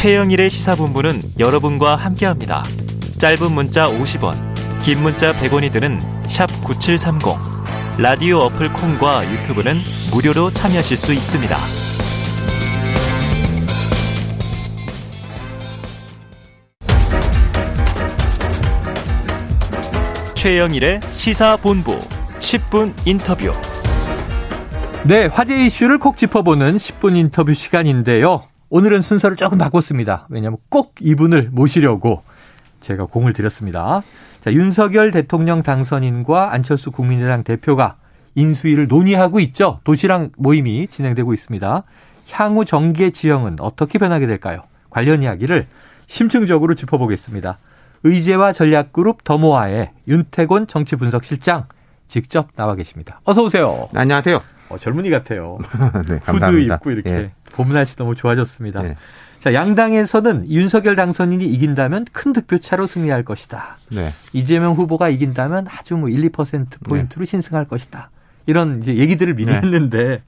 최영일의 0.00 0.48
시사본부는 0.48 1.20
여러분과 1.38 1.94
함께합니다. 1.94 2.64
짧은 3.18 3.52
문자 3.52 3.86
50원, 3.86 4.32
긴 4.80 5.02
문자 5.02 5.30
100원이 5.30 5.70
드는 5.70 6.00
9730. 6.64 7.36
라디오 7.98 8.38
어플 8.38 8.72
콩과 8.72 9.30
유튜브는 9.30 9.82
무료로 10.10 10.52
참여하실 10.52 10.96
수 10.96 11.12
있습니다. 11.12 11.54
최영일의 20.34 21.00
시사본부 21.12 21.98
10분 22.38 22.94
인터뷰. 23.04 23.52
네, 25.04 25.26
화제 25.26 25.66
이슈를 25.66 25.98
콕 25.98 26.16
짚어보는 26.16 26.78
10분 26.78 27.18
인터뷰 27.18 27.52
시간인데요. 27.52 28.49
오늘은 28.70 29.02
순서를 29.02 29.36
조금 29.36 29.58
바꿨습니다. 29.58 30.26
왜냐하면 30.30 30.58
꼭 30.68 30.94
이분을 31.00 31.50
모시려고 31.50 32.22
제가 32.80 33.06
공을 33.06 33.32
들였습니다. 33.32 34.02
자, 34.40 34.52
윤석열 34.52 35.10
대통령 35.10 35.62
당선인과 35.62 36.52
안철수 36.52 36.92
국민의당 36.92 37.42
대표가 37.42 37.96
인수위를 38.36 38.86
논의하고 38.86 39.40
있죠. 39.40 39.80
도시락 39.82 40.30
모임이 40.38 40.86
진행되고 40.86 41.34
있습니다. 41.34 41.82
향후 42.30 42.64
정계 42.64 43.10
지형은 43.10 43.56
어떻게 43.58 43.98
변하게 43.98 44.28
될까요? 44.28 44.62
관련 44.88 45.24
이야기를 45.24 45.66
심층적으로 46.06 46.76
짚어보겠습니다. 46.76 47.58
의제와 48.04 48.52
전략그룹 48.52 49.24
더모아의 49.24 49.90
윤태곤 50.06 50.68
정치분석실장 50.68 51.66
직접 52.06 52.48
나와 52.54 52.76
계십니다. 52.76 53.20
어서 53.24 53.42
오세요. 53.42 53.88
네, 53.92 54.00
안녕하세요. 54.00 54.59
어, 54.70 54.78
젊은이 54.78 55.10
같아요. 55.10 55.58
네, 56.08 56.20
후드. 56.24 56.60
입고 56.60 56.90
이렇게 56.90 57.10
예. 57.10 57.30
봄 57.52 57.72
날씨 57.72 57.96
너무 57.96 58.14
좋아졌습니다. 58.14 58.84
예. 58.84 58.96
자, 59.40 59.52
양당에서는 59.54 60.50
윤석열 60.50 60.96
당선인이 60.96 61.44
이긴다면 61.44 62.06
큰 62.12 62.32
득표차로 62.32 62.86
승리할 62.86 63.24
것이다. 63.24 63.78
네. 63.90 64.12
이재명 64.32 64.74
후보가 64.74 65.08
이긴다면 65.08 65.66
아주 65.68 65.96
뭐 65.96 66.08
1, 66.08 66.30
2% 66.30 66.84
포인트로 66.84 67.24
신승할 67.24 67.66
것이다. 67.66 68.10
이런 68.46 68.82
이제 68.82 68.96
얘기들을 68.96 69.34
미리 69.34 69.46
네. 69.50 69.58
했는데 69.58 70.22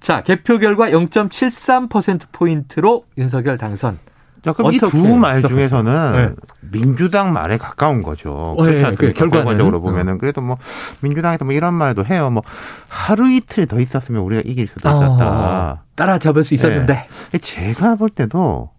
자, 0.00 0.22
개표 0.22 0.58
결과 0.58 0.90
0.73% 0.90 2.26
포인트로 2.32 3.04
윤석열 3.18 3.58
당선. 3.58 3.98
자, 4.44 4.52
그럼 4.52 4.72
이 4.72 4.76
어떻게 4.76 4.90
두 4.90 5.16
말? 5.16 5.40
중에서는 5.40 6.12
네. 6.14 6.30
민주당 6.72 7.32
말에 7.32 7.58
가까운 7.58 8.02
거죠. 8.02 8.32
어, 8.32 8.56
예, 8.60 8.64
그렇지 8.64 8.86
않습니까? 8.86 9.06
그 9.06 9.12
결과는. 9.12 9.44
결과적으로 9.44 9.80
보면은 9.80 10.18
그래도 10.18 10.40
뭐 10.40 10.58
민주당에서 11.00 11.44
뭐 11.44 11.54
이런 11.54 11.74
말도 11.74 12.04
해요. 12.06 12.30
뭐 12.30 12.42
하루 12.88 13.30
이틀 13.30 13.66
더 13.66 13.78
있었으면 13.78 14.22
우리가 14.22 14.42
이길 14.44 14.68
수도 14.68 14.88
있었다. 14.88 15.24
아, 15.24 15.78
따라잡을 15.94 16.42
수 16.42 16.54
있었는데. 16.54 17.06
제가 17.40 17.94
볼 17.94 18.10
때도 18.10 18.70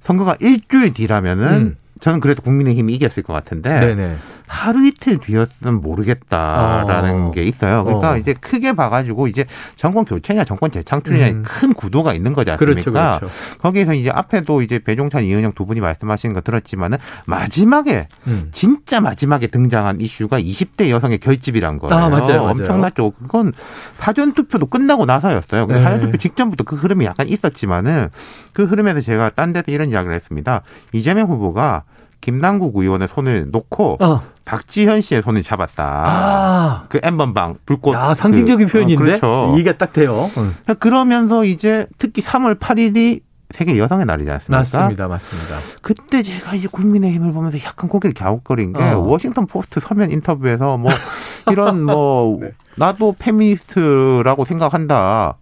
선거가 0.00 0.36
일주일 0.40 0.94
뒤라면은 0.94 1.48
음. 1.48 1.76
저는 2.00 2.20
그래도 2.20 2.42
국민의힘이 2.42 2.92
이겼을 2.94 3.22
것 3.22 3.32
같은데 3.32 3.80
네네. 3.80 4.16
하루 4.46 4.86
이틀 4.86 5.18
뒤였으면 5.18 5.80
모르겠다라는 5.80 7.26
어. 7.26 7.30
게 7.30 7.44
있어요. 7.44 7.84
그러니까 7.84 8.12
어. 8.12 8.16
이제 8.16 8.34
크게 8.34 8.74
봐가지고 8.74 9.26
이제 9.26 9.46
정권 9.76 10.04
교체냐 10.04 10.44
정권 10.44 10.70
재창출이냐 10.70 11.28
음. 11.28 11.42
큰 11.46 11.72
구도가 11.72 12.12
있는 12.12 12.34
거지 12.34 12.50
않습니까? 12.50 12.82
그렇죠, 12.82 12.92
그렇죠. 12.92 13.28
거기에서 13.58 13.94
이제 13.94 14.10
앞에도 14.10 14.62
이제 14.62 14.78
배종찬 14.78 15.24
이은영 15.24 15.52
두 15.54 15.64
분이 15.64 15.80
말씀하시는 15.80 16.34
거 16.34 16.40
들었지만은 16.42 16.98
마지막에 17.26 18.08
음. 18.26 18.50
진짜 18.52 19.00
마지막에 19.00 19.46
등장한 19.46 20.00
이슈가 20.00 20.38
20대 20.38 20.90
여성의 20.90 21.18
결집이란 21.18 21.78
거예요. 21.78 21.94
아, 21.94 22.08
맞아요, 22.08 22.42
맞아요. 22.42 22.50
엄청났죠. 22.50 23.12
그건 23.12 23.52
사전 23.96 24.34
투표도 24.34 24.66
끝나고 24.66 25.06
나서였어요. 25.06 25.66
근데 25.66 25.80
네. 25.80 25.84
사전 25.84 26.00
투표 26.02 26.18
직전부터 26.18 26.64
그 26.64 26.76
흐름이 26.76 27.04
약간 27.06 27.28
있었지만은 27.28 28.10
그 28.52 28.64
흐름에서 28.64 29.00
제가 29.00 29.30
딴 29.30 29.52
데서 29.52 29.70
이런 29.70 29.90
이야기를 29.90 30.14
했습니다. 30.14 30.62
이재명 30.92 31.28
후보가 31.28 31.84
김남국 32.24 32.74
의원의 32.74 33.08
손을 33.08 33.50
놓고 33.50 33.98
어. 34.00 34.22
박지현 34.46 35.02
씨의 35.02 35.20
손을 35.20 35.42
잡았다. 35.42 35.84
아. 35.84 36.84
그 36.88 36.98
엠번방 37.02 37.56
불꽃. 37.66 37.94
야, 37.94 38.14
상징적인 38.14 38.66
그, 38.66 38.72
표현인데. 38.72 39.02
어, 39.02 39.06
그렇죠. 39.06 39.54
이해가 39.54 39.76
딱 39.76 39.92
돼요. 39.92 40.30
응. 40.38 40.54
그러면서 40.78 41.44
이제 41.44 41.86
특히 41.98 42.22
3월 42.22 42.58
8일이 42.58 43.20
세계 43.50 43.76
여성의 43.76 44.06
날이지 44.06 44.30
않습니까? 44.30 44.56
맞습니다. 44.56 45.06
맞습니다. 45.06 45.56
그때 45.82 46.22
제가 46.22 46.54
이제 46.54 46.66
국민의힘을 46.66 47.34
보면서 47.34 47.58
약간 47.58 47.90
고개를 47.90 48.14
갸웃거린 48.14 48.72
게 48.72 48.80
어. 48.80 49.00
워싱턴 49.00 49.46
포스트 49.46 49.80
서면 49.80 50.10
인터뷰에서 50.10 50.78
뭐 50.78 50.90
이런 51.52 51.82
뭐 51.84 52.38
네. 52.40 52.52
나도 52.76 53.14
페미니스트라고 53.18 54.46
생각한다. 54.46 55.36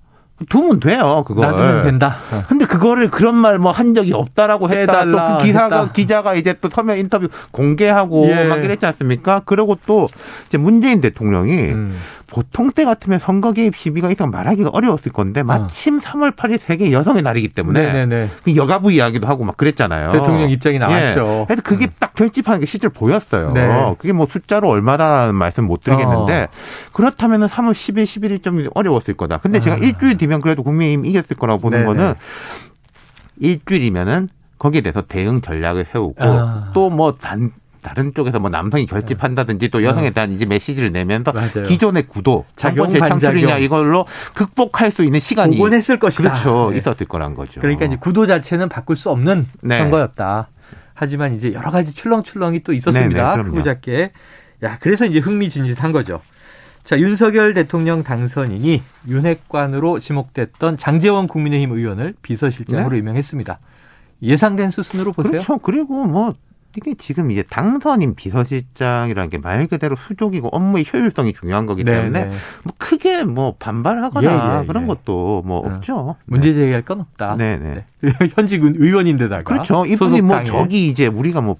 두면 0.48 0.80
돼요, 0.80 1.25
그거. 1.26 1.42
놔두면 1.42 1.82
된다. 1.82 2.16
어. 2.32 2.42
근데 2.48 2.64
그거를 2.64 3.10
그런 3.10 3.34
말 3.34 3.58
뭐 3.58 3.72
한 3.72 3.94
적이 3.94 4.12
없다라고 4.14 4.70
해달라 4.70 5.28
또 5.38 5.41
그 5.41 5.44
기사가 5.44 5.80
했다. 5.80 5.92
기자가 5.92 6.34
이제 6.34 6.54
또 6.60 6.69
서면 6.69 6.98
인터뷰 6.98 7.28
공개하고 7.53 8.26
예. 8.28 8.44
막 8.44 8.64
이랬지 8.64 8.84
않습니까? 8.86 9.42
그리고 9.44 9.78
또 9.86 10.08
이제 10.47 10.58
문재인 10.58 11.00
대통령이 11.00 11.52
음. 11.70 11.97
보통 12.32 12.70
때 12.72 12.87
같으면 12.87 13.19
선거 13.19 13.53
개입 13.53 13.76
시비가 13.76 14.10
있어 14.10 14.26
말하기가 14.26 14.70
어려웠을 14.72 15.12
건데 15.12 15.43
마침 15.43 16.00
3월 16.00 16.34
8일 16.34 16.59
세계 16.59 16.91
여성의 16.91 17.22
날이기 17.22 17.48
때문에 17.48 17.78
어. 17.78 17.93
네네네. 17.93 18.31
그 18.43 18.56
여가부 18.56 18.91
이야기도 18.91 19.26
하고 19.26 19.44
막 19.44 19.59
그랬잖아요. 19.59 20.12
대통령 20.12 20.48
입장이 20.48 20.78
나왔죠. 20.78 21.41
예. 21.41 21.44
그래서 21.47 21.62
그게 21.62 21.88
딱 21.98 22.15
결집하는 22.15 22.60
게 22.60 22.66
실제로 22.66 22.91
보였어요. 22.91 23.53
네. 23.53 23.94
그게 23.98 24.15
뭐 24.15 24.25
숫자로 24.25 24.66
얼마다는 24.70 25.34
말씀 25.34 25.66
못 25.66 25.82
드리겠는데 25.82 26.44
어. 26.44 26.48
그렇다면 26.94 27.48
3월 27.48 27.72
10일, 27.72 28.04
11일 28.04 28.43
좀 28.43 28.66
어려웠을 28.72 29.12
거다. 29.12 29.37
근데 29.37 29.60
제가 29.60 29.76
아. 29.76 29.78
일주일 29.78 30.16
뒤면 30.16 30.41
그래도 30.41 30.62
국민의힘 30.62 31.04
이겼을 31.04 31.37
거라고 31.37 31.60
보는 31.60 31.81
네네. 31.81 31.87
거는 31.87 32.14
일주일이면은 33.41 34.31
거기에 34.59 34.81
대해서 34.81 35.03
대응 35.03 35.43
전략을 35.43 35.84
세우고 35.93 36.25
아. 36.25 36.70
또뭐 36.72 37.12
단 37.12 37.50
다른 37.82 38.15
쪽에서 38.15 38.38
뭐 38.38 38.48
남성이 38.48 38.87
결집한다든지 38.87 39.69
또 39.69 39.82
여성에 39.82 40.10
대한 40.10 40.32
이제 40.32 40.47
메시지를 40.47 40.93
내면서 40.93 41.32
어. 41.32 41.34
맞아요. 41.34 41.65
기존의 41.66 42.06
구도 42.06 42.47
정권 42.56 42.91
재창출이냐. 42.91 43.59
이걸로 43.59 44.06
극복할 44.34 44.93
수 44.93 45.04
있는 45.04 45.20
시간이 45.20 45.56
복원 45.56 45.75
했을 45.75 45.98
것이다. 45.98 46.31
그렇죠 46.31 46.70
네. 46.70 46.78
있었을 46.78 47.06
거란 47.06 47.34
거죠. 47.34 47.60
그러니까 47.60 47.84
이제 47.84 47.97
구도 47.97 48.26
자체는 48.26 48.69
바꿀 48.69 48.97
수 48.97 49.10
없는 49.10 49.47
네. 49.60 49.78
선거였다. 49.78 50.48
하지만 50.94 51.34
이제 51.34 51.53
여러 51.53 51.70
가지 51.70 51.93
출렁출렁이 51.94 52.62
또 52.62 52.72
네, 52.72 52.78
있었습니다. 52.78 53.28
네, 53.28 53.32
그럼요. 53.34 53.50
크고 53.50 53.62
작게. 53.62 54.12
야, 54.62 54.78
그래서 54.81 55.04
이제 55.04 55.19
흥미진진한 55.19 55.91
거죠. 55.91 56.20
자, 56.84 56.99
윤석열 56.99 57.54
대통령 57.54 58.03
당선인이 58.04 58.82
윤핵관으로 59.09 59.99
지목됐던 59.99 60.76
장재원 60.76 61.26
국민의힘 61.26 61.72
의원을 61.72 62.14
비서실장으로 62.22 62.91
네. 62.91 62.99
임명했습니다. 62.99 63.59
예상된 64.22 64.70
수순으로 64.70 65.12
보세요. 65.12 65.32
그렇죠. 65.32 65.59
그리고 65.59 66.04
뭐 66.04 66.34
이게 66.76 66.94
지금 66.94 67.30
이제 67.30 67.42
당선인 67.42 68.14
비서실장이라는 68.14 69.28
게 69.30 69.38
말 69.42 69.66
그대로 69.66 69.96
수족이고 69.96 70.48
업무의 70.48 70.84
효율성이 70.92 71.32
중요한 71.32 71.66
거기 71.66 71.82
네, 71.84 71.92
때문에 71.92 72.24
네. 72.26 72.32
뭐 72.62 72.72
크게 72.78 73.24
뭐 73.24 73.56
반발하거나 73.58 74.30
예, 74.30 74.60
예, 74.62 74.66
그런 74.66 74.84
예. 74.84 74.86
것도 74.86 75.42
뭐 75.44 75.58
어. 75.58 75.66
없죠. 75.66 76.16
문제 76.26 76.54
제기할 76.54 76.82
건 76.82 77.00
없다. 77.00 77.34
네, 77.36 77.56
네. 77.58 77.84
현직 78.34 78.62
의원인데다가 78.62 79.42
그렇죠. 79.42 79.84
이분이 79.84 80.22
뭐. 80.22 80.42
저기 80.44 80.88
이제 80.88 81.06
우리가 81.06 81.40
뭐 81.40 81.56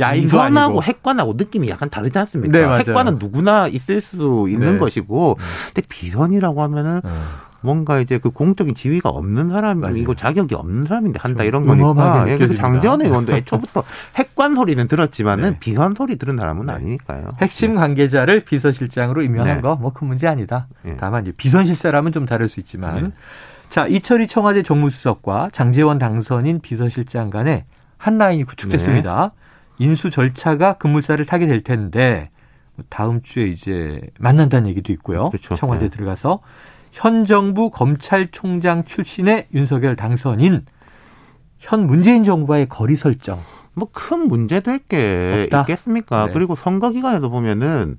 아니고. 0.00 0.82
핵관하고 0.82 1.34
느낌이 1.36 1.68
약간 1.68 1.90
다르지 1.90 2.18
않습니까? 2.18 2.58
네, 2.58 2.64
맞아요. 2.64 2.78
핵관은 2.80 3.18
누구나 3.18 3.68
있을 3.68 4.00
수 4.00 4.46
있는 4.48 4.74
네. 4.74 4.78
것이고, 4.78 5.36
근데 5.74 5.82
비선이라고 5.88 6.62
하면은 6.62 7.00
어. 7.04 7.47
뭔가 7.60 7.98
이제 8.00 8.18
그 8.18 8.30
공적인 8.30 8.74
지위가 8.74 9.08
없는 9.08 9.50
사람이고 9.50 9.82
맞아요. 9.82 10.14
자격이 10.14 10.54
없는 10.54 10.86
사람인데 10.86 11.18
한다 11.20 11.38
좀 11.38 11.46
이런 11.46 11.66
거니까. 11.66 12.28
예. 12.28 12.54
장재원 12.54 13.02
의원도 13.02 13.34
애초부터 13.34 13.82
핵관 14.16 14.54
소리는 14.54 14.86
들었지만은 14.86 15.50
네. 15.50 15.56
비선 15.58 15.94
소리 15.94 16.16
들은 16.16 16.36
사람은 16.36 16.66
네. 16.66 16.74
아니니까요. 16.74 17.30
핵심 17.40 17.74
관계자를 17.74 18.40
비서실장으로 18.40 19.22
임명한 19.22 19.56
네. 19.56 19.60
거뭐 19.60 19.92
큰 19.92 20.06
문제 20.06 20.28
아니다. 20.28 20.68
예. 20.86 20.96
다만 20.96 21.22
이제 21.22 21.32
비선실세라면 21.36 22.12
좀 22.12 22.26
다를 22.26 22.48
수 22.48 22.60
있지만 22.60 23.02
네. 23.02 23.10
자 23.68 23.86
이철희 23.86 24.28
청와대 24.28 24.62
정무수석과 24.62 25.50
장재원 25.52 25.98
당선인 25.98 26.60
비서실장 26.60 27.30
간에 27.30 27.64
한 27.96 28.18
라인이 28.18 28.44
구축됐습니다. 28.44 29.32
인수 29.78 30.10
절차가 30.10 30.74
급물살을 30.74 31.24
타게 31.24 31.46
될 31.46 31.62
텐데 31.62 32.30
다음 32.88 33.22
주에 33.22 33.46
이제 33.46 34.00
만난다는 34.20 34.68
얘기도 34.70 34.92
있고요. 34.92 35.30
그렇죠. 35.30 35.56
청와대 35.56 35.86
네. 35.86 35.88
들어가서 35.90 36.40
현 36.92 37.24
정부 37.26 37.70
검찰총장 37.70 38.84
출신의 38.84 39.48
윤석열 39.54 39.96
당선인 39.96 40.64
현 41.58 41.86
문재인 41.86 42.24
정부와의 42.24 42.66
거리 42.68 42.96
설정 42.96 43.40
뭐 43.74 43.88
큰 43.92 44.28
문제 44.28 44.60
될 44.60 44.78
게. 44.78 45.48
있겠습니까? 45.52 46.26
네. 46.26 46.32
그리고 46.32 46.56
선거 46.56 46.90
기간에도 46.90 47.30
보면은 47.30 47.98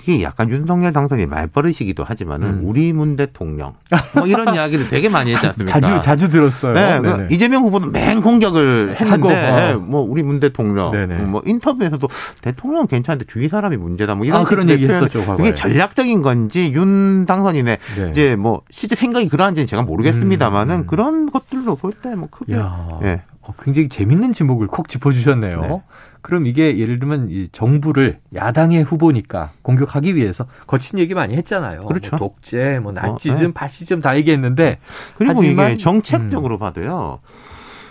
그게 0.00 0.22
약간 0.22 0.48
윤석열 0.48 0.94
당선이 0.94 1.26
말버릇이기도 1.26 2.04
하지만은 2.04 2.46
음. 2.48 2.60
우리 2.64 2.90
문 2.94 3.16
대통령 3.16 3.74
뭐 4.14 4.26
이런 4.26 4.52
이야기를 4.56 4.88
되게 4.88 5.10
많이 5.10 5.34
했지 5.34 5.46
않습니까? 5.46 5.78
자주 5.80 6.00
자주 6.00 6.28
들었어요. 6.30 6.72
네, 6.72 6.98
그 7.02 7.06
네네. 7.06 7.26
이재명 7.30 7.64
후보는 7.64 7.92
맨 7.92 8.22
공격을 8.22 8.96
했는데 8.98 9.72
어. 9.74 9.78
뭐 9.78 10.00
우리 10.00 10.22
문 10.22 10.40
대통령 10.40 10.90
네네. 10.92 11.16
뭐 11.24 11.42
인터뷰에서도 11.44 12.08
대통령은 12.40 12.86
괜찮은데 12.86 13.26
주위 13.28 13.48
사람이 13.48 13.76
문제다 13.76 14.14
뭐 14.14 14.24
이런 14.24 14.40
아, 14.40 14.44
그런 14.44 14.70
얘기. 14.70 14.86
했었죠, 14.88 15.20
과거에. 15.20 15.36
그게 15.36 15.54
전략적인 15.54 16.22
건지 16.22 16.72
윤 16.74 17.26
당선인의 17.26 17.78
네. 17.98 18.08
이제 18.08 18.36
뭐 18.36 18.62
실제 18.70 18.96
생각이 18.96 19.28
그러한지는 19.28 19.66
제가 19.66 19.82
모르겠습니다만은 19.82 20.74
음. 20.74 20.86
그런 20.86 21.30
것들로 21.30 21.76
볼 21.76 21.92
때 22.00 22.14
뭐 22.14 22.28
크게 22.30 22.54
야. 22.56 22.88
예. 23.02 23.20
어, 23.42 23.52
굉장히 23.62 23.88
재밌는 23.90 24.32
지목을 24.32 24.66
콕 24.68 24.88
짚어주셨네요. 24.88 25.60
네. 25.60 25.82
그럼 26.22 26.46
이게 26.46 26.78
예를 26.78 26.98
들면 26.98 27.28
이 27.30 27.48
정부를 27.52 28.18
야당의 28.34 28.82
후보니까 28.82 29.52
공격하기 29.62 30.16
위해서 30.16 30.46
거친 30.66 30.98
얘기 30.98 31.14
많이 31.14 31.34
했잖아요. 31.36 31.86
그렇죠. 31.86 32.10
뭐 32.10 32.18
독재, 32.18 32.78
뭐 32.80 32.92
나치즘, 32.92 33.34
어, 33.34 33.48
네. 33.48 33.52
파시즘 33.52 34.00
다 34.00 34.16
얘기했는데 34.16 34.78
그리고 35.16 35.42
이게 35.42 35.76
정책적으로 35.76 36.56
음. 36.56 36.58
봐도요. 36.58 37.20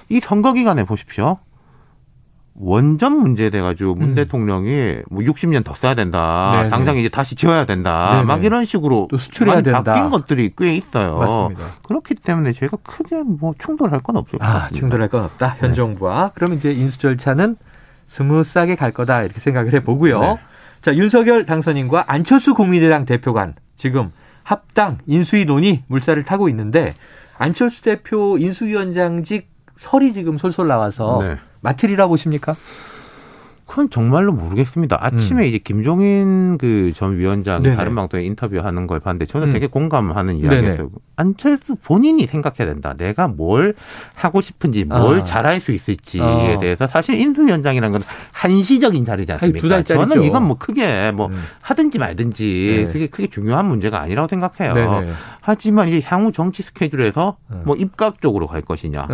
이 0.10 0.20
선거 0.20 0.54
기간에 0.54 0.84
보십시오. 0.84 1.38
원전 2.62 3.18
문제에 3.18 3.50
대해 3.50 3.62
가지고 3.62 3.96
문 3.96 4.10
음. 4.10 4.16
대통령이 4.16 4.98
뭐 5.10 5.24
60년 5.24 5.64
더 5.64 5.74
써야 5.74 5.96
된다. 5.96 6.52
네네. 6.58 6.70
당장 6.70 6.98
이제 6.98 7.08
다시 7.08 7.36
지어야 7.36 7.66
된다. 7.66 8.16
네네. 8.16 8.24
막 8.26 8.44
이런 8.44 8.66
식으로 8.66 9.08
또 9.10 9.16
수출해야 9.16 9.62
된다. 9.62 9.82
바뀐 9.82 10.10
것들이 10.10 10.52
꽤 10.58 10.76
있어요. 10.76 11.18
맞습니다. 11.18 11.76
그렇기 11.88 12.16
때문에 12.16 12.52
저희가 12.52 12.78
크게 12.84 13.24
뭐 13.24 13.54
충돌할 13.58 14.02
건 14.02 14.18
없을 14.18 14.40
것 14.40 14.46
아. 14.46 14.68
충돌할 14.74 15.08
건 15.08 15.24
없다. 15.24 15.56
현 15.60 15.70
네. 15.70 15.76
정부와. 15.76 16.32
그럼 16.36 16.54
이제 16.54 16.74
인수 16.74 16.98
절차는 17.00 17.56
스무스하게 18.10 18.76
갈 18.76 18.92
거다. 18.92 19.22
이렇게 19.22 19.40
생각을 19.40 19.72
해 19.74 19.82
보고요. 19.82 20.20
네. 20.20 20.40
자, 20.82 20.96
윤석열 20.96 21.46
당선인과 21.46 22.06
안철수 22.08 22.56
국민의당 22.56 23.06
대표 23.06 23.34
간 23.34 23.54
지금 23.78 24.12
합당 24.44 24.98
인수위 25.06 25.46
논의 25.46 25.84
물살을 25.88 26.24
타고 26.24 26.50
있는데 26.50 26.96
안철수 27.38 27.84
대표 27.84 28.38
인수위원장직 28.40 29.50
설이 29.76 30.14
지금 30.14 30.38
솔솔 30.38 30.68
나와서 30.68 31.20
네. 31.22 31.38
마틀이라 31.62 32.08
보십니까? 32.08 32.56
그건 33.70 33.92
정말로 33.92 34.34
모르겠습니다. 34.34 34.98
아침에 35.00 35.44
음. 35.44 35.48
이제 35.48 35.60
김종인 35.60 36.58
그 36.58 36.92
전 36.96 37.18
위원장 37.18 37.64
이 37.64 37.76
다른 37.76 37.94
방송에 37.94 38.24
인터뷰하는 38.24 38.88
걸 38.88 39.00
봤는데 39.00 39.28
저는 39.28 39.50
음. 39.50 39.54
되게 39.54 39.68
공감하는 39.68 40.38
이야기였어요. 40.38 40.90
안철수 41.16 41.76
본인이 41.76 42.26
생각해야 42.26 42.74
된다. 42.74 42.96
내가 42.98 43.28
뭘 43.28 43.76
하고 44.16 44.42
싶은지, 44.42 44.86
뭘 44.86 45.20
아. 45.20 45.24
잘할 45.24 45.62
수 45.62 45.72
있을지에 45.72 46.22
어. 46.22 46.58
대해서 46.60 46.88
사실 46.88 47.20
인수위원장이라는 47.20 47.92
건 47.92 48.02
한시적인 48.32 49.06
자리지 49.06 49.34
않습니까? 49.34 49.84
저는 49.84 50.24
이건 50.24 50.48
뭐 50.48 50.58
크게 50.58 51.12
뭐 51.12 51.28
음. 51.28 51.40
하든지 51.62 52.00
말든지 52.00 52.86
네. 52.88 52.92
그게 52.92 53.08
크게 53.08 53.28
중요한 53.28 53.68
문제가 53.68 54.02
아니라고 54.02 54.28
생각해요. 54.28 54.74
네네. 54.74 55.12
하지만 55.42 55.90
이제 55.90 56.02
향후 56.04 56.32
정치 56.32 56.64
스케줄에서 56.64 57.38
음. 57.52 57.62
뭐 57.66 57.76
입각 57.76 58.20
적으로 58.20 58.48
갈 58.48 58.62
것이냐. 58.62 59.08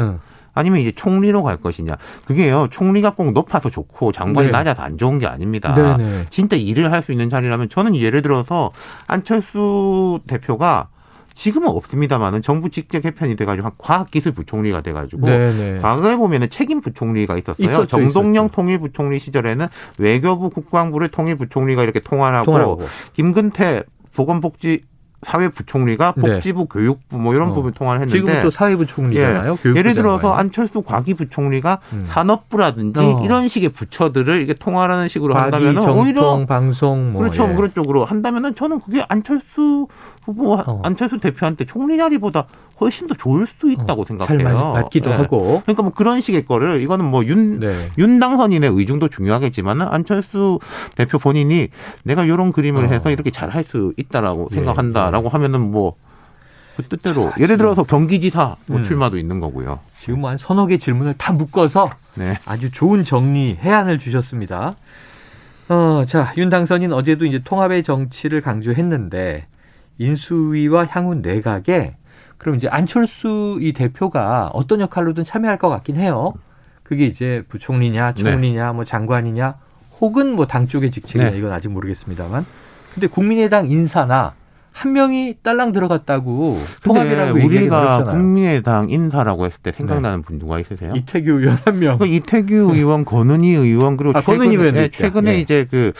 음. 0.56 0.60
아니면 0.60 0.80
이제 0.80 0.92
총리로 0.92 1.44
갈 1.44 1.57
것이냐. 1.57 1.98
그게요, 2.25 2.68
총리가 2.72 3.12
꼭 3.12 3.31
높아서 3.31 3.69
좋고 3.69 4.12
장관이 4.12 4.48
네. 4.48 4.52
낮아서 4.52 4.81
안 4.81 4.98
좋은 4.98 5.19
게 5.19 5.28
아닙니다. 5.28 5.74
네네. 5.74 5.98
네. 5.98 6.25
진짜 6.30 6.56
일을 6.56 6.92
할 6.92 7.06
수 7.06 7.12
있는 7.12 7.30
자리라면 7.30 7.69
저는 7.69 7.96
예를 7.96 8.24
들어서 8.24 8.72
안철수 9.06 10.19
대표가 10.25 10.88
지금은 11.36 11.68
없습니다만은 11.68 12.42
정부 12.42 12.69
직접 12.69 13.02
개편이 13.02 13.36
돼가지고 13.36 13.72
과학기술부총리가 13.78 14.81
돼가지고 14.81 15.28
네네. 15.28 15.74
네. 15.74 15.80
과거에 15.81 16.16
보면은 16.16 16.50
책임 16.50 16.81
부총리가 16.81 17.38
있었어요. 17.38 17.63
있었죠, 17.63 17.86
정동영 17.86 18.46
있었죠. 18.46 18.56
통일부총리 18.56 19.19
시절에는 19.19 19.68
외교부 20.00 20.50
국방부를 20.50 21.10
통일부총리가 21.10 21.84
이렇게 21.84 22.00
통화하고 22.00 22.57
를 22.57 22.88
김근태 23.13 23.84
보건복지 24.16 24.81
사회부총리가 25.25 26.13
네. 26.18 26.33
복지부, 26.33 26.60
네. 26.62 26.66
교육부 26.72 27.18
뭐 27.18 27.33
이런 27.33 27.50
어. 27.50 27.54
부분 27.54 27.74
통화를 27.74 28.01
했는데 28.01 28.31
지금 28.31 28.44
또 28.44 28.51
사회부총리잖아요. 28.51 29.57
예. 29.66 29.75
예를 29.75 29.95
들어서 29.95 30.33
안철수 30.33 30.83
과기부총리가 30.83 31.80
음. 31.94 32.06
산업부라든지 32.10 33.00
어. 33.00 33.22
이런 33.25 33.48
식의 33.48 33.69
부처들을 33.69 34.42
이게 34.42 34.54
통화하는 34.54 35.07
식으로 35.07 35.33
한다면 35.33 35.77
오히려 35.77 36.45
방송 36.45 37.13
뭐 37.13 37.24
그렇죠 37.24 37.50
예. 37.50 37.56
그런 37.56 37.74
쪽으로 37.74 38.06
한다면은 38.06 38.54
저는 38.54 38.80
그게 38.81 39.04
안철수 39.10 39.88
후보 40.24 40.54
어. 40.54 40.81
안철수 40.83 41.19
대표한테 41.19 41.66
총리 41.66 41.98
자리보다 41.98 42.45
훨씬 42.81 43.07
더 43.07 43.13
좋을 43.16 43.48
수 43.60 43.72
있다고 43.72 44.01
어, 44.01 44.06
생각해요. 44.06 44.39
잘 44.39 44.54
맞 44.74 44.89
기도 44.89 45.10
네. 45.10 45.16
하고. 45.16 45.62
그러니까 45.63 45.83
뭐 45.83 45.94
그런 45.94 46.19
식의 46.22 46.45
거를 46.45 46.81
이거는 46.81 47.06
뭐윤 47.06 47.60
네. 47.60 47.89
윤 47.98 48.19
당선인의 48.19 48.69
의중도 48.74 49.07
중요하겠지만은 49.07 49.88
안철수 49.88 50.60
대표 50.95 51.18
본인이 51.18 51.69
내가 52.04 52.25
이런 52.25 52.51
그림을 52.51 52.86
어. 52.86 52.88
해서 52.88 53.10
이렇게 53.12 53.31
잘 53.31 53.50
할 53.50 53.63
수 53.66 53.94
있다라고 53.98 54.50
네. 54.51 54.57
생각한다라고 54.57 55.30
하면은 55.30 55.62
뭐. 55.72 55.95
그 56.75 56.83
뜻대로 56.83 57.30
자, 57.30 57.36
예를 57.39 57.56
들어서 57.56 57.83
경기지사 57.83 58.57
뭐 58.66 58.80
음. 58.80 58.83
출마도 58.83 59.18
있는 59.18 59.39
거고요. 59.39 59.80
지금 60.01 60.19
뭐 60.19 60.30
한 60.30 60.38
서너 60.38 60.68
개 60.68 60.78
질문을 60.78 61.13
다 61.18 61.31
묶어서 61.31 61.89
네. 62.16 62.38
아주 62.45 62.69
좋은 62.69 63.06
정리 63.06 63.57
해안을 63.62 63.98
주셨습니다. 63.98 64.75
어, 65.69 66.04
자, 66.06 66.33
윤 66.38 66.50
당선인 66.50 66.92
어제도 66.92 67.25
이제 67.25 67.39
통합의 67.44 67.83
정치를 67.83 68.42
강조했는데 68.42 69.48
인수위와 69.98 70.88
향후 70.92 71.16
내각에 71.16 71.95
그럼 72.37 72.55
이제 72.55 72.67
안철수 72.67 73.57
이 73.61 73.73
대표가 73.73 74.49
어떤 74.53 74.81
역할로든 74.81 75.23
참여할 75.23 75.57
것 75.57 75.69
같긴 75.69 75.95
해요. 75.97 76.33
그게 76.83 77.05
이제 77.05 77.43
부총리냐, 77.49 78.13
총리냐, 78.13 78.65
네. 78.67 78.71
뭐 78.73 78.83
장관이냐, 78.83 79.55
혹은 80.01 80.35
뭐 80.35 80.45
당 80.45 80.67
쪽의 80.67 80.91
직책이냐 80.91 81.31
네. 81.31 81.37
이건 81.37 81.51
아직 81.51 81.69
모르겠습니다만. 81.69 82.45
근데 82.93 83.07
국민의당 83.07 83.67
인사나 83.67 84.33
한 84.71 84.91
명이 84.93 85.35
딸랑 85.41 85.71
들어갔다고 85.71 86.59
통합이라고 86.83 87.39
우리가 87.39 88.03
국민의당 88.03 88.89
인사라고 88.89 89.45
했을 89.45 89.59
때 89.63 89.71
생각나는 89.71 90.17
네. 90.19 90.23
분 90.23 90.37
누가 90.37 90.59
있으세요? 90.59 90.93
이태규 90.95 91.31
의원 91.39 91.57
한 91.63 91.79
명. 91.79 91.97
그 91.97 92.05
이태규 92.05 92.71
의원, 92.73 93.05
권은희 93.05 93.49
의원 93.51 93.95
그리고 93.97 94.17
아, 94.17 94.21
최근에, 94.21 94.89
최근에 94.89 95.31
네. 95.31 95.39
이제 95.39 95.65
그 95.71 95.93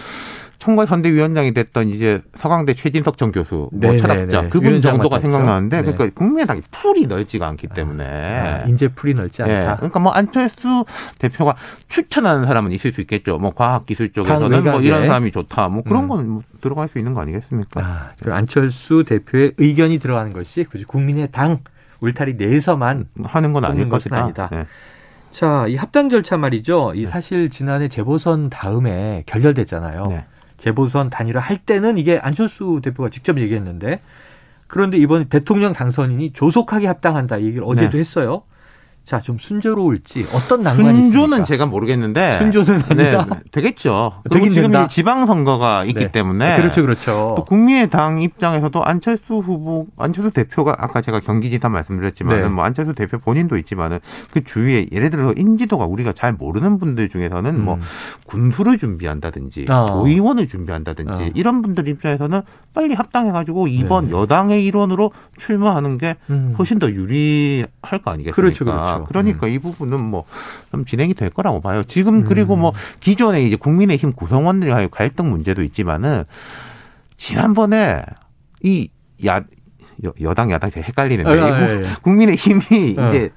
총괄 0.60 0.88
선대위원장이 0.88 1.54
됐던 1.54 1.90
이제 1.90 2.22
서강대 2.36 2.74
최진석 2.74 3.18
전 3.18 3.31
교수 3.31 3.69
뭐 3.72 3.92
네, 3.92 3.98
철학자 3.98 4.38
네, 4.38 4.44
네. 4.44 4.50
그분 4.50 4.81
정도가 4.81 5.19
생각나는데 5.19 5.81
네. 5.81 5.94
그러니까 5.94 6.18
국민의당이 6.18 6.62
풀이 6.72 7.07
넓지가 7.07 7.48
않기 7.48 7.68
때문에 7.68 8.06
아, 8.06 8.63
인재 8.66 8.90
풀이 8.90 9.13
넓지 9.13 9.42
않다. 9.44 9.69
네. 9.69 9.75
그러니까 9.78 10.00
뭐 10.00 10.12
안철수 10.12 10.86
대표가 11.19 11.56
추천하는 11.88 12.46
사람은 12.46 12.72
있을 12.72 12.94
수 12.94 13.02
있겠죠. 13.02 13.38
뭐 13.38 13.52
과학기술 13.54 14.12
쪽에서는 14.12 14.63
뭐 14.63 14.81
이런 14.81 15.07
사람이 15.07 15.31
좋다. 15.31 15.69
뭐 15.69 15.84
그런 15.84 16.04
음. 16.04 16.07
건 16.10 16.25
뭐 16.36 16.42
들어갈 16.62 16.88
수 16.88 16.98
있는 16.98 17.13
거 17.13 17.22
아니겠습니까? 17.22 17.81
아, 17.81 18.10
그 18.22 18.34
안철수 18.34 19.04
대표의 19.06 19.54
의견이 19.57 20.00
들어가는 20.00 20.34
것이 20.34 20.63
굳이 20.63 20.84
국민의당 20.84 21.60
울타리 22.02 22.34
내에서만 22.36 23.06
하는 23.24 23.54
건 23.54 23.66
아닐 23.66 23.88
것이다. 23.88 24.24
아니다. 24.24 24.50
네. 24.52 24.66
자, 25.31 25.68
이 25.68 25.75
합당 25.75 26.10
절차 26.10 26.38
말이죠. 26.38 26.94
이 26.96 27.06
사실 27.06 27.50
지난해 27.50 27.88
재보선 27.88 28.50
다음에 28.50 29.24
결렬됐잖아요. 29.25 30.04
네. 30.10 30.25
재보선 30.65 31.12
단일화 31.12 31.39
할 31.39 31.57
때는 31.57 32.00
이게 32.00 32.17
안철수 32.17 32.81
대표가 32.83 33.09
직접 33.09 33.39
얘기했는데 33.39 34.01
그런데 34.65 34.97
이번 34.97 35.29
대통령 35.29 35.73
당선인이 35.73 36.33
조속하게 36.33 36.88
합당한다 36.88 37.41
얘기를 37.41 37.63
어제도 37.63 37.91
네. 37.91 38.00
했어요. 38.00 38.41
자, 39.06 39.21
좀 39.21 39.38
순조로울지 39.38 40.28
어떤 40.33 40.64
난관이 40.64 41.04
순조는? 41.04 41.44
제가 41.44 41.68
모르겠는데 41.68 42.40
순조는 42.40 42.81
아니다. 42.90 43.26
네, 43.26 43.40
되겠죠. 43.52 44.24
지금 44.31 44.52
된다. 44.52 44.88
지방 44.88 45.28
선거가 45.28 45.85
있기 45.85 46.00
네. 46.00 46.07
때문에 46.07 46.57
그렇죠, 46.57 46.81
그렇죠. 46.81 47.35
또 47.38 47.45
국민의당 47.45 48.19
입장에서도 48.19 48.83
안철수 48.83 49.35
후보, 49.35 49.85
안철수 49.95 50.31
대표가 50.31 50.76
아까 50.80 51.02
제가 51.02 51.19
경기지사 51.19 51.69
말씀드렸지만은 51.69 52.42
네. 52.42 52.50
뭐 52.50 52.64
안철수 52.64 52.94
대표 52.94 53.19
본인도 53.19 53.57
있지만은 53.57 54.00
그 54.31 54.44
주위에 54.44 54.88
예를 54.92 55.12
들어서 55.12 55.33
인지도가 55.38 55.85
우리가 55.85 56.14
잘 56.14 56.33
모르는 56.33 56.80
분들 56.80 57.09
중에서는 57.09 57.64
뭐 57.64 57.76
음. 57.76 57.80
뭐 57.80 57.80
군수를 58.26 58.78
준비한다든지 58.78 59.66
어. 59.69 59.88
도의원을 59.92 60.47
준비한다든지 60.47 61.24
어. 61.24 61.30
이런 61.35 61.62
분들 61.62 61.88
입장에서는 61.88 62.42
빨리 62.74 62.94
합당해가지고 62.94 63.68
이번 63.68 64.07
네. 64.07 64.12
여당의 64.12 64.66
일원으로 64.66 65.12
출마하는 65.38 65.97
게 65.97 66.16
음. 66.30 66.56
훨씬 66.57 66.80
더 66.80 66.90
유리할 66.90 68.00
거 68.04 68.12
아니겠습니까? 68.12 68.35
그렇죠, 68.35 68.66
그렇죠. 68.66 68.94
그렇죠. 69.04 69.07
그러니까 69.09 69.47
음. 69.47 69.52
이 69.52 69.59
부분은 69.59 69.99
뭐 69.99 70.23
좀 70.71 70.85
진행이 70.85 71.14
될 71.14 71.30
거라고 71.30 71.61
봐요. 71.61 71.83
지금 71.87 72.23
그리고 72.23 72.56
뭐 72.56 72.71
음. 72.71 72.75
기존에 72.99 73.44
이제 73.44 73.56
국민의힘 73.56 74.14
구성원들과의 74.14 74.90
갈등 74.92 75.30
문제도 75.30 75.61
있지만은 75.61 76.23
지난번에 77.18 78.04
이 78.61 78.90
야, 79.25 79.42
여 80.21 80.33
당 80.33 80.52
야당 80.52 80.69
제가 80.69 80.85
헷갈리는데 80.85 81.40
아, 81.42 81.45
아, 81.45 81.69
예, 81.69 81.75
예. 81.80 81.83
국민의힘이 82.02 82.95
어. 82.97 83.07
이제 83.07 83.31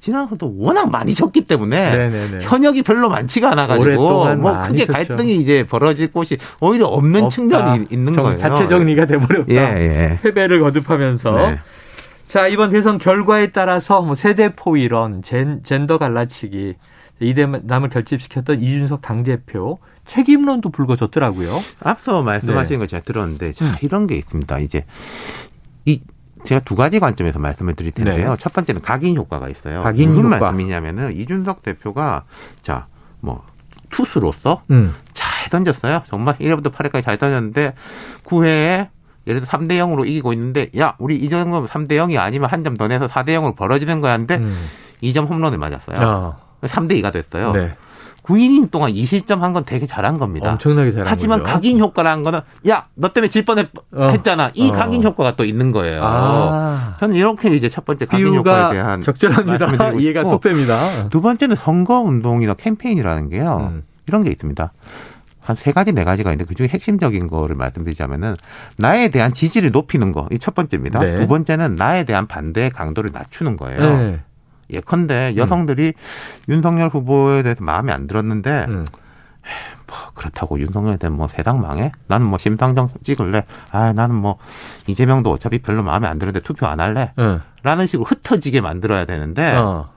지난번도 0.00 0.54
워낙 0.58 0.90
많이 0.90 1.14
졌기 1.14 1.46
때문에 1.46 1.90
네네네. 1.96 2.38
현역이 2.44 2.82
별로 2.82 3.08
많지가 3.10 3.52
않아가지고 3.52 4.36
뭐 4.36 4.62
크게 4.62 4.86
졌죠. 4.86 4.92
갈등이 4.92 5.36
이제 5.36 5.66
벌어질 5.66 6.10
곳이 6.12 6.38
오히려 6.60 6.86
없는 6.86 7.24
없다. 7.24 7.34
측면이 7.34 7.86
있는 7.90 8.14
정, 8.14 8.24
거예요. 8.24 8.38
자체 8.38 8.66
정리가 8.66 9.06
돼버렸다. 9.06 9.52
예, 9.54 9.56
예. 9.56 10.18
패배를 10.22 10.60
거듭하면서 10.60 11.36
네. 11.36 11.58
자, 12.30 12.46
이번 12.46 12.70
대선 12.70 12.98
결과에 12.98 13.48
따라서 13.48 14.02
뭐 14.02 14.14
세대 14.14 14.54
포이런 14.54 15.20
젠, 15.20 15.64
젠더 15.64 15.98
갈라치기 15.98 16.76
이대남을 17.18 17.88
결집시켰던 17.88 18.62
이준석 18.62 19.02
당대표 19.02 19.80
책임론도 20.04 20.70
불거졌더라고요. 20.70 21.60
앞서 21.80 22.22
말씀하신 22.22 22.74
네. 22.74 22.78
거 22.78 22.86
제가 22.86 23.02
들었는데 23.02 23.52
자, 23.52 23.64
음. 23.64 23.74
이런 23.80 24.06
게 24.06 24.14
있습니다. 24.14 24.60
이제 24.60 24.84
이 25.86 26.02
제가 26.44 26.60
두 26.60 26.76
가지 26.76 27.00
관점에서 27.00 27.40
말씀을 27.40 27.74
드릴 27.74 27.90
텐데요. 27.90 28.30
네. 28.30 28.36
첫 28.38 28.52
번째는 28.52 28.80
각인 28.80 29.16
효과가 29.16 29.48
있어요. 29.48 29.82
각인 29.82 30.10
무슨 30.10 30.26
효과. 30.26 30.38
말씀이냐면은 30.38 31.16
이준석 31.16 31.62
대표가 31.62 32.26
자, 32.62 32.86
뭐 33.18 33.44
투수로서 33.90 34.62
음. 34.70 34.94
잘 35.12 35.50
던졌어요. 35.50 36.04
정말 36.06 36.38
1회부터 36.38 36.72
8회까지 36.72 37.02
잘 37.02 37.18
던졌는데 37.18 37.74
9회에 38.22 38.88
예를 39.26 39.40
들어 39.42 39.50
3대 39.50 39.72
0으로 39.72 40.06
이기고 40.06 40.32
있는데 40.32 40.68
야 40.78 40.94
우리 40.98 41.16
이 41.16 41.28
정도면 41.28 41.68
3대 41.68 41.92
0이 41.92 42.18
아니면 42.18 42.48
한 42.50 42.62
점 42.64 42.76
더 42.76 42.88
내서 42.88 43.06
4대 43.06 43.28
0으로 43.30 43.54
벌어지는 43.56 44.00
거야 44.00 44.12
하는데 44.14 44.36
음. 44.36 44.56
2점 45.02 45.28
홈런을 45.28 45.58
맞았어요. 45.58 45.98
어. 46.00 46.36
3대 46.62 46.92
2가 47.02 47.12
됐어요. 47.12 47.52
네. 47.52 47.74
9이닝 48.22 48.70
동안 48.70 48.92
2실점 48.92 49.38
한 49.40 49.52
건 49.54 49.64
되게 49.64 49.86
잘한 49.86 50.18
겁니다. 50.18 50.52
엄청나게 50.52 50.92
잘한 50.92 51.08
하지만 51.08 51.40
거죠. 51.40 51.52
각인 51.54 51.80
효과라는 51.80 52.22
거는 52.22 52.40
야, 52.68 52.86
너 52.94 53.12
때문에 53.12 53.28
질 53.30 53.44
뻔했잖아. 53.46 54.44
어. 54.46 54.50
이 54.54 54.68
어. 54.70 54.72
각인 54.72 55.02
효과가 55.02 55.36
또 55.36 55.44
있는 55.44 55.72
거예요. 55.72 56.02
아. 56.04 56.96
저는 57.00 57.16
이렇게 57.16 57.48
이제 57.56 57.68
첫 57.68 57.84
번째 57.86 58.04
각인 58.04 58.26
효과에 58.34 58.72
대한 58.74 59.02
적절합니다. 59.02 59.92
이해가 59.98 60.24
쏙 60.26 60.42
됩니다. 60.42 61.08
두 61.08 61.20
번째는 61.22 61.56
선거 61.56 62.00
운동이나 62.00 62.54
캠페인이라는 62.54 63.30
게요. 63.30 63.68
음. 63.72 63.82
이런 64.06 64.22
게 64.22 64.30
있습니다. 64.30 64.72
한 65.50 65.56
세 65.56 65.72
가지, 65.72 65.92
네 65.92 66.04
가지가 66.04 66.30
있는데 66.30 66.46
그중에 66.48 66.68
핵심적인 66.68 67.26
거를 67.28 67.54
말씀드리자면은 67.56 68.36
나에 68.78 69.08
대한 69.10 69.32
지지를 69.32 69.70
높이는 69.70 70.12
거. 70.12 70.26
이 70.32 70.38
첫 70.38 70.54
번째입니다. 70.54 70.98
네. 71.00 71.16
두 71.16 71.26
번째는 71.26 71.76
나에 71.76 72.04
대한 72.04 72.26
반대의 72.26 72.70
강도를 72.70 73.10
낮추는 73.12 73.56
거예요. 73.56 73.80
네. 73.98 74.20
예컨대 74.72 75.34
여성들이 75.36 75.88
음. 75.96 76.52
윤석열 76.52 76.88
후보에 76.88 77.42
대해서 77.42 77.62
마음에 77.64 77.92
안 77.92 78.06
들었는데 78.06 78.66
음. 78.68 78.84
뭐 79.86 79.96
그렇다고 80.14 80.60
윤석열에 80.60 80.96
대한 80.98 81.16
뭐 81.16 81.26
세상 81.26 81.60
망해? 81.60 81.90
나는 82.06 82.26
뭐 82.26 82.38
심상정 82.38 82.90
찍을래. 83.02 83.44
아 83.72 83.92
나는 83.92 84.14
뭐 84.14 84.36
이재명도 84.86 85.30
어차피 85.32 85.58
별로 85.58 85.82
마음에 85.82 86.06
안 86.06 86.18
드는데 86.20 86.40
투표 86.40 86.66
안 86.66 86.78
할래. 86.80 87.12
음. 87.18 87.40
라는 87.64 87.86
식으로 87.86 88.06
흩어지게 88.06 88.60
만들어야 88.60 89.04
되는데 89.06 89.56
어. 89.56 89.88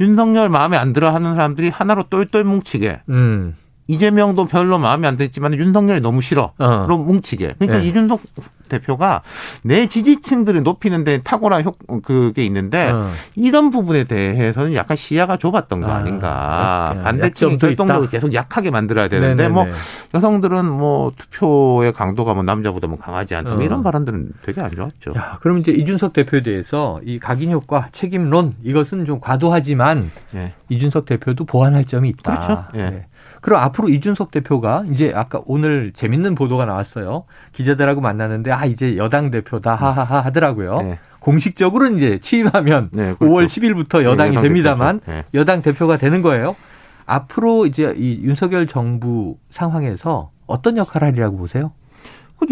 윤석열 0.00 0.48
마음에 0.48 0.76
안 0.76 0.92
들어 0.92 1.12
하는 1.12 1.34
사람들이 1.34 1.68
하나로 1.70 2.04
똘똘 2.08 2.44
뭉치게 2.44 3.00
음. 3.08 3.56
이재명도 3.86 4.46
별로 4.46 4.78
마음에 4.78 5.06
안 5.06 5.16
들지만 5.16 5.54
윤석열이 5.54 6.00
너무 6.00 6.22
싫어. 6.22 6.52
어. 6.58 6.84
그럼 6.86 7.06
뭉치게. 7.06 7.54
그러니까 7.58 7.80
네. 7.80 7.88
이준석 7.88 8.20
대표가 8.68 9.22
내 9.62 9.86
지지층들을 9.86 10.62
높이는 10.62 11.04
데 11.04 11.20
탁월한 11.20 11.64
효, 11.64 11.72
그게 12.02 12.44
있는데 12.44 12.90
어. 12.90 13.10
이런 13.34 13.70
부분에 13.70 14.04
대해서는 14.04 14.74
약간 14.74 14.96
시야가 14.96 15.36
좁았던 15.36 15.80
거 15.80 15.90
아, 15.90 16.02
닌가 16.02 17.00
반대층의 17.02 17.58
결동력을 17.58 18.08
계속 18.10 18.34
약하게 18.34 18.70
만들어야 18.70 19.08
되는데 19.08 19.48
네네네. 19.48 19.48
뭐 19.48 19.66
여성들은 20.14 20.70
뭐 20.70 21.12
투표의 21.16 21.92
강도가 21.92 22.34
뭐 22.34 22.42
남자보다 22.42 22.86
뭐 22.86 22.98
강하지 22.98 23.34
않다 23.34 23.50
뭐 23.50 23.60
어. 23.60 23.62
이런 23.62 23.82
발언들은 23.82 24.32
되게 24.42 24.60
안 24.60 24.74
좋았죠. 24.74 25.14
야, 25.16 25.38
그럼 25.40 25.58
이제 25.58 25.72
이준석 25.72 26.12
대표에 26.12 26.42
대해서 26.42 27.00
이 27.04 27.18
각인 27.18 27.52
효과 27.52 27.88
책임론 27.92 28.54
이것은 28.62 29.04
좀 29.04 29.20
과도하지만 29.20 30.10
네. 30.32 30.54
이준석 30.68 31.06
대표도 31.06 31.44
보완할 31.44 31.84
점이 31.84 32.08
있다. 32.10 32.34
그렇죠. 32.34 32.64
네. 32.74 32.90
네. 32.90 33.06
그럼 33.40 33.60
앞으로 33.60 33.90
이준석 33.90 34.30
대표가 34.30 34.84
이제 34.90 35.12
아까 35.14 35.38
오늘 35.44 35.92
재밌는 35.92 36.34
보도가 36.34 36.64
나왔어요. 36.64 37.24
기자들하고 37.52 38.00
만나는데 38.00 38.50
아 38.54 38.66
이제 38.66 38.96
여당 38.96 39.30
대표다 39.30 39.74
하하하 39.74 40.20
하더라고요. 40.20 40.74
네. 40.74 40.98
공식적으로는 41.20 41.96
이제 41.96 42.18
취임하면 42.20 42.90
네, 42.92 43.14
그렇죠. 43.14 43.26
5월 43.26 43.46
10일부터 43.46 44.04
여당이 44.04 44.30
네, 44.30 44.36
여당 44.36 44.42
됩니다만 44.42 45.00
네. 45.06 45.24
여당 45.34 45.62
대표가 45.62 45.96
되는 45.96 46.22
거예요. 46.22 46.54
앞으로 47.06 47.66
이제 47.66 47.94
이 47.96 48.22
윤석열 48.22 48.66
정부 48.66 49.36
상황에서 49.50 50.30
어떤 50.46 50.76
역할을 50.76 51.08
하리라고 51.08 51.36
보세요? 51.36 51.72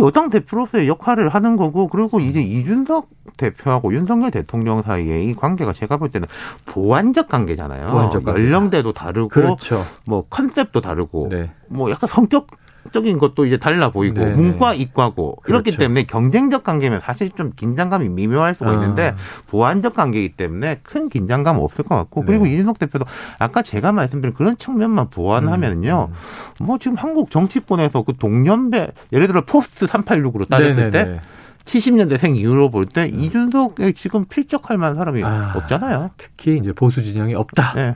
여당 0.01 0.31
대표로서의 0.31 0.89
역할을 0.89 1.29
하는 1.29 1.57
거고 1.57 1.89
그리고 1.89 2.19
이제 2.19 2.41
이준석 2.41 3.11
대표하고 3.37 3.93
윤석열 3.93 4.31
대통령 4.31 4.81
사이에 4.83 5.23
이 5.23 5.35
관계가 5.35 5.75
제가 5.75 5.99
볼 5.99 6.11
때는 6.11 6.29
보완적 6.65 7.29
관계잖아요. 7.29 7.89
보완적 7.89 8.25
관계. 8.25 8.41
연령대도 8.41 8.93
다르고 8.93 9.29
그렇죠. 9.29 9.85
뭐 10.07 10.25
컨셉도 10.31 10.81
다르고 10.81 11.29
네. 11.31 11.51
뭐 11.69 11.91
약간 11.91 12.09
성격 12.09 12.47
적인 12.93 13.19
것도 13.19 13.47
이제 13.47 13.57
달라 13.57 13.91
보이고 13.91 14.19
네네. 14.19 14.35
문과 14.35 14.75
이과고 14.75 15.37
그렇죠. 15.43 15.77
때문에 15.77 16.05
경쟁적 16.05 16.65
관계면 16.65 17.01
사실 17.01 17.31
좀 17.31 17.53
긴장감이 17.55 18.09
미묘할 18.09 18.55
수가 18.55 18.71
아. 18.71 18.75
있는데 18.75 19.15
보완적 19.49 19.95
관계이기 19.95 20.37
때문에 20.37 20.81
큰 20.83 21.09
긴장감 21.09 21.59
없을 21.59 21.85
것 21.85 21.97
같고 21.97 22.25
그리고 22.25 22.45
네. 22.45 22.55
이준석 22.55 22.79
대표도 22.79 23.05
아까 23.39 23.63
제가 23.63 23.93
말씀드린 23.93 24.35
그런 24.35 24.57
측면만 24.57 25.11
보완하면요 25.11 26.09
음, 26.11 26.15
음. 26.61 26.67
뭐 26.67 26.79
지금 26.79 26.97
한국 26.97 27.31
정치권에서 27.31 28.03
그 28.03 28.17
동년배 28.17 28.93
예를 29.13 29.27
들어 29.27 29.43
포스트 29.43 29.87
386으로 29.87 30.49
따졌을 30.49 30.91
네네네. 30.91 30.91
때 30.91 31.21
70년대생 31.65 32.37
이후로 32.37 32.71
볼때 32.71 33.05
음. 33.05 33.21
이준석에 33.21 33.93
지금 33.93 34.25
필적할 34.25 34.77
만한 34.79 34.97
사람이 34.97 35.23
아, 35.23 35.53
없잖아요. 35.57 36.11
특히 36.17 36.57
이제 36.59 36.73
보수 36.73 37.03
진영이 37.03 37.35
없다. 37.35 37.75
네. 37.75 37.95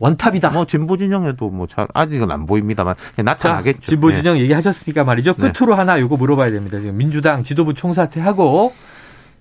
원탑이다. 0.00 0.50
뭐 0.50 0.64
진보 0.64 0.96
진영에도 0.96 1.50
뭐 1.50 1.66
잘 1.68 1.86
아직은 1.94 2.30
안 2.30 2.46
보입니다만 2.46 2.96
나타나겠죠. 3.16 3.80
자, 3.80 3.86
진보 3.86 4.10
네. 4.10 4.16
진영 4.16 4.34
네. 4.34 4.40
얘기하셨으니까 4.40 5.04
말이죠. 5.04 5.34
네. 5.34 5.52
끝으로 5.52 5.74
네. 5.74 5.78
하나 5.78 5.96
이거 5.98 6.16
물어봐야 6.16 6.50
됩니다. 6.50 6.80
지금 6.80 6.96
민주당 6.96 7.44
지도부 7.44 7.74
총사퇴하고 7.74 8.74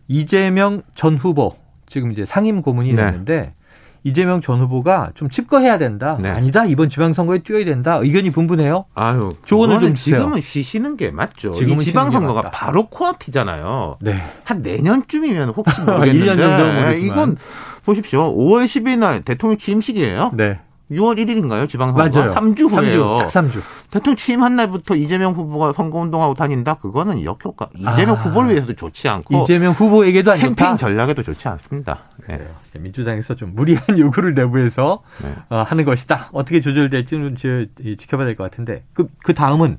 이재명 0.08 0.82
전 0.94 1.16
후보 1.16 1.56
지금 1.88 2.12
이제 2.12 2.26
상임 2.26 2.62
고문이 2.62 2.94
네. 2.94 3.04
됐는데 3.06 3.54
이재명 4.04 4.42
전 4.42 4.60
후보가 4.60 5.12
좀 5.14 5.30
칩거해야 5.30 5.78
된다. 5.78 6.18
네. 6.22 6.30
아니다. 6.30 6.66
이번 6.66 6.90
지방선거에 6.90 7.40
뛰어야 7.40 7.66
된다. 7.66 7.96
의견이 8.02 8.32
분분해요. 8.32 8.86
아유, 8.96 9.34
조언을 9.46 9.80
좀 9.82 9.94
주세요. 9.94 10.20
지금은 10.20 10.42
쉬시는 10.42 10.98
게 10.98 11.12
맞죠. 11.12 11.54
지금은 11.54 11.82
이 11.82 11.86
지방선거가 11.86 12.52
바로 12.52 12.88
코앞이잖아요. 12.88 13.98
네. 14.02 14.22
한 14.44 14.62
내년쯤이면 14.62 15.50
혹시 15.50 15.82
모르겠는데 15.82 16.34
1년 16.34 16.38
정도 16.38 16.98
이건 16.98 17.38
보십시오. 17.86 18.36
5월 18.36 18.66
10일 18.66 19.00
날 19.00 19.22
대통령 19.24 19.58
취임식이에요. 19.58 20.32
네. 20.34 20.60
6월 20.92 21.18
1일인가요? 21.20 21.70
지방선거. 21.70 22.00
맞아요. 22.20 22.34
3주 22.34 22.70
후에요. 22.70 23.04
3주, 23.06 23.20
딱 23.20 23.28
3주. 23.28 23.62
대통령 23.92 24.16
취임한 24.16 24.56
날부터 24.56 24.96
이재명 24.96 25.34
후보가 25.34 25.74
선거운동하고 25.74 26.34
다닌다? 26.34 26.76
그거는 26.76 27.24
역효과. 27.24 27.70
이재명 27.76 28.16
아, 28.16 28.20
후보를 28.20 28.50
위해서도 28.52 28.76
좋지 28.76 29.08
않고. 29.08 29.42
이재명 29.44 29.74
후보에게도 29.74 30.32
안 30.32 30.38
캠페인 30.40 30.78
전략에도 30.78 31.22
좋지 31.24 31.48
않습니다. 31.48 32.00
네. 32.28 32.40
민주당에서 32.80 33.36
좀 33.36 33.54
무리한 33.56 33.84
요구를 34.00 34.34
내부해서 34.34 35.02
네. 35.24 35.36
어, 35.50 35.62
하는 35.68 35.86
것이다. 35.86 36.30
어떻게 36.34 36.60
조절될지는 36.62 37.36
지켜봐야 37.36 38.26
될 38.26 38.36
것 38.36 38.44
같은데. 38.50 38.84
그, 38.94 39.08
그 39.24 39.34
다음은 39.34 39.78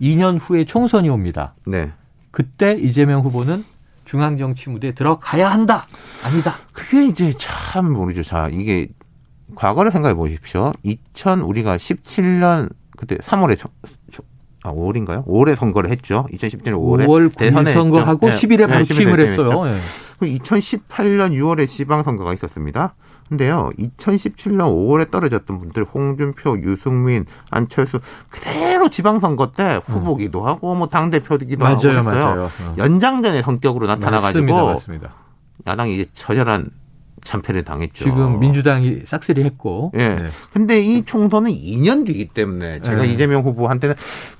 2년 0.00 0.38
후에 0.40 0.64
총선이 0.64 1.08
옵니다. 1.10 1.54
네. 1.66 1.90
그때 2.30 2.72
이재명 2.72 3.20
후보는 3.22 3.64
중앙정치 4.04 4.70
무대에 4.70 4.92
들어가야 4.92 5.50
한다. 5.50 5.86
아니다. 6.24 6.54
그게 6.72 7.06
이제 7.06 7.34
참 7.38 7.92
모르죠. 7.92 8.22
자, 8.22 8.48
이게 8.52 8.88
과거를 9.54 9.92
생각해 9.92 10.14
보십시오. 10.14 10.72
2000 10.82 11.40
우리가 11.40 11.76
17년 11.76 12.70
그때 12.96 13.16
3월에 13.16 13.58
아, 14.64 14.72
5월인가요? 14.72 15.24
5월에 15.26 15.54
선거를 15.54 15.90
했죠. 15.90 16.26
2017년 16.32 16.72
5월에 16.74 17.06
5월 17.06 17.36
대선에 17.36 17.72
선거하고 17.72 18.30
네. 18.30 18.34
10일에 18.34 18.66
바로 18.66 18.78
네, 18.78 18.84
취임을 18.84 19.20
했어요. 19.20 19.64
네. 19.64 19.78
2018년 20.20 21.32
6월에 21.32 21.68
지방 21.68 22.02
선거가 22.02 22.34
있었습니다. 22.34 22.94
근데요, 23.28 23.70
2017년 23.78 24.72
5월에 24.72 25.10
떨어졌던 25.10 25.58
분들, 25.58 25.84
홍준표, 25.84 26.58
유승민, 26.62 27.26
안철수, 27.50 27.98
그대로 28.28 28.88
지방선거 28.88 29.50
때 29.50 29.80
후보기도 29.84 30.42
음. 30.42 30.46
하고, 30.46 30.74
뭐, 30.76 30.86
당대표기도 30.86 31.66
하고. 31.66 31.82
맞아요, 31.82 32.02
맞아요. 32.04 32.42
어. 32.44 32.74
연장전의 32.78 33.42
성격으로 33.42 33.88
나타나가지고. 33.88 34.44
맞습니다, 34.44 34.64
맞습니다. 34.64 35.14
야당이 35.66 35.94
이제 35.94 36.06
처절한 36.14 36.70
참패를 37.26 37.64
당했죠. 37.64 38.04
지금 38.04 38.38
민주당이 38.38 39.00
싹쓸이 39.04 39.42
했고. 39.44 39.92
예. 39.96 40.08
네. 40.08 40.26
근데 40.52 40.80
이 40.80 41.04
총선은 41.04 41.50
2년 41.50 42.06
뒤이기 42.06 42.28
때문에 42.28 42.80
제가 42.80 43.02
네. 43.02 43.12
이재명 43.12 43.42
후보한테는 43.42 43.94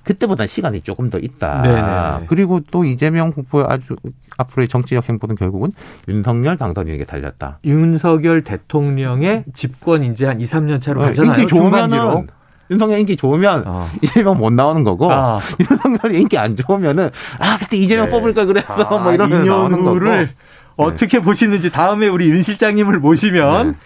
그때보다 0.04 0.46
시간이 0.46 0.82
조금 0.82 1.10
더 1.10 1.18
있다. 1.18 1.62
네, 1.62 1.74
네, 1.74 1.82
네. 1.82 2.26
그리고 2.28 2.60
또 2.70 2.84
이재명 2.84 3.30
후보의 3.30 3.66
아주 3.68 3.96
앞으로의 4.38 4.68
정치적 4.68 5.08
행보는 5.08 5.34
결국은 5.36 5.72
윤석열 6.08 6.56
당선인에게 6.56 7.04
달렸다. 7.04 7.58
윤석열 7.64 8.42
대통령의 8.42 9.44
집권 9.52 10.04
이제 10.04 10.26
한 10.26 10.40
2, 10.40 10.44
3년 10.44 10.80
차로 10.80 11.00
네, 11.00 11.06
가잖아요. 11.08 11.40
인기 11.40 11.46
좋으면은 11.46 12.26
윤석열 12.70 12.98
인기 12.98 13.16
좋으면 13.16 13.62
어. 13.66 13.88
이재명 14.02 14.38
못 14.38 14.52
나오는 14.52 14.82
거고 14.82 15.12
아. 15.12 15.38
윤석열이 15.60 16.20
인기 16.20 16.38
안 16.38 16.56
좋으면은 16.56 17.10
아 17.38 17.58
그때 17.58 17.76
이재명 17.76 18.06
네. 18.06 18.10
뽑을 18.10 18.34
걸 18.34 18.46
그랬어 18.46 18.74
아, 18.74 18.98
뭐 18.98 19.12
이런 19.12 19.30
2년 19.30 19.72
후를 19.72 20.26
네. 20.26 20.32
어떻게 20.76 21.20
보시는지 21.20 21.70
다음에 21.70 22.08
우리 22.08 22.28
윤 22.28 22.42
실장님을 22.42 22.98
모시면 22.98 23.76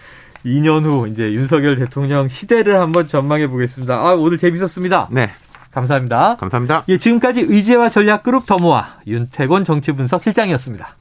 네. 0.43 0.51
2년 0.51 0.83
후 0.83 1.07
이제 1.07 1.31
윤석열 1.33 1.77
대통령 1.77 2.27
시대를 2.27 2.79
한번 2.79 3.07
전망해 3.07 3.47
보겠습니다. 3.47 3.95
아, 3.95 4.13
오늘 4.13 4.37
재밌었습니다. 4.37 5.09
네. 5.11 5.31
감사합니다. 5.71 6.35
감사합니다. 6.37 6.83
예, 6.89 6.97
지금까지 6.97 7.41
의제와 7.41 7.89
전략그룹 7.89 8.45
더모아 8.45 8.97
윤태곤 9.07 9.63
정치분석 9.63 10.23
실장이었습니다. 10.23 10.95